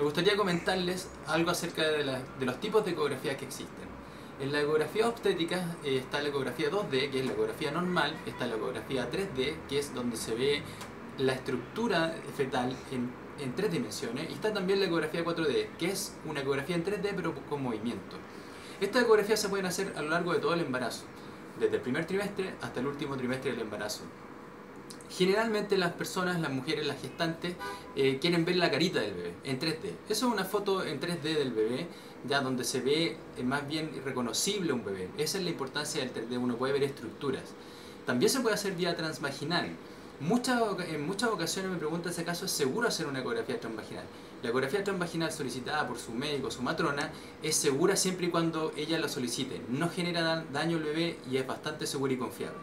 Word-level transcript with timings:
me 0.00 0.04
gustaría 0.04 0.34
comentarles 0.34 1.10
algo 1.26 1.50
acerca 1.50 1.82
de, 1.82 2.46
los 2.46 2.58
tipos 2.58 2.82
de 2.86 2.92
ecografías 2.92 3.36
que 3.36 3.44
existen. 3.44 3.86
En 4.40 4.50
la 4.50 4.62
ecografía 4.62 5.06
obstétrica 5.06 5.76
eh, 5.84 5.98
está 5.98 6.22
la 6.22 6.30
ecografía 6.30 6.70
2D, 6.70 7.10
que 7.10 7.20
es 7.20 7.26
la 7.26 7.32
ecografía 7.32 7.70
normal, 7.70 8.16
está 8.24 8.46
la 8.46 8.56
ecografía 8.56 9.10
3D, 9.10 9.56
que 9.68 9.78
es 9.78 9.94
donde 9.94 10.16
se 10.16 10.34
ve 10.34 10.62
la 11.18 11.34
estructura 11.34 12.14
fetal 12.34 12.74
en, 12.90 13.10
en 13.44 13.54
tres 13.54 13.72
dimensiones, 13.72 14.30
y 14.30 14.32
está 14.32 14.54
también 14.54 14.80
la 14.80 14.86
ecografía 14.86 15.22
4D, 15.22 15.76
que 15.78 15.90
es 15.90 16.16
una 16.24 16.40
ecografía 16.40 16.76
en 16.76 16.84
3D 16.86 17.12
pero 17.14 17.34
con 17.34 17.62
movimiento. 17.62 18.16
Estas 18.80 19.02
ecografías 19.02 19.38
se 19.38 19.50
pueden 19.50 19.66
hacer 19.66 19.92
a 19.98 20.00
lo 20.00 20.08
largo 20.08 20.32
de 20.32 20.38
todo 20.38 20.54
el 20.54 20.60
embarazo, 20.60 21.04
desde 21.58 21.76
el 21.76 21.82
primer 21.82 22.06
trimestre 22.06 22.54
hasta 22.62 22.80
el 22.80 22.86
último 22.86 23.18
trimestre 23.18 23.50
del 23.50 23.60
embarazo. 23.60 24.04
Generalmente 25.10 25.76
las 25.76 25.92
personas, 25.92 26.40
las 26.40 26.52
mujeres, 26.52 26.86
las 26.86 27.00
gestantes, 27.00 27.54
eh, 27.96 28.18
quieren 28.20 28.44
ver 28.44 28.56
la 28.56 28.70
carita 28.70 29.00
del 29.00 29.12
bebé 29.14 29.34
en 29.44 29.58
3D. 29.58 29.90
Eso 30.08 30.26
es 30.26 30.32
una 30.32 30.44
foto 30.44 30.84
en 30.84 31.00
3D 31.00 31.22
del 31.36 31.52
bebé, 31.52 31.88
ya 32.28 32.40
donde 32.40 32.64
se 32.64 32.80
ve 32.80 33.16
eh, 33.36 33.42
más 33.42 33.66
bien 33.66 33.90
reconocible 34.04 34.72
un 34.72 34.84
bebé. 34.84 35.08
Esa 35.18 35.38
es 35.38 35.44
la 35.44 35.50
importancia 35.50 36.00
del 36.00 36.12
3D, 36.14 36.38
uno 36.38 36.56
puede 36.56 36.72
ver 36.74 36.84
estructuras. 36.84 37.42
También 38.06 38.30
se 38.30 38.40
puede 38.40 38.54
hacer 38.54 38.74
vía 38.74 38.96
transvaginal. 38.96 39.68
Muchas, 40.20 40.60
en 40.88 41.06
muchas 41.06 41.30
ocasiones 41.30 41.70
me 41.72 41.78
preguntan 41.78 42.12
si 42.12 42.20
acaso 42.20 42.44
es 42.44 42.50
seguro 42.52 42.86
hacer 42.88 43.06
una 43.06 43.20
ecografía 43.20 43.58
transvaginal. 43.58 44.04
La 44.42 44.50
ecografía 44.50 44.84
transvaginal 44.84 45.32
solicitada 45.32 45.86
por 45.88 45.98
su 45.98 46.12
médico, 46.12 46.50
su 46.50 46.62
matrona, 46.62 47.10
es 47.42 47.56
segura 47.56 47.96
siempre 47.96 48.26
y 48.26 48.30
cuando 48.30 48.72
ella 48.76 48.98
la 48.98 49.08
solicite. 49.08 49.60
No 49.68 49.88
genera 49.90 50.20
da- 50.22 50.44
daño 50.52 50.76
al 50.76 50.82
bebé 50.84 51.18
y 51.30 51.36
es 51.38 51.46
bastante 51.46 51.86
segura 51.86 52.12
y 52.12 52.16
confiable. 52.16 52.58